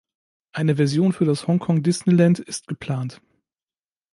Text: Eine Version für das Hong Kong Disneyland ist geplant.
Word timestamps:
Eine 0.51 0.77
Version 0.77 1.13
für 1.13 1.25
das 1.25 1.45
Hong 1.45 1.59
Kong 1.59 1.83
Disneyland 1.83 2.39
ist 2.39 2.67
geplant. 2.67 3.21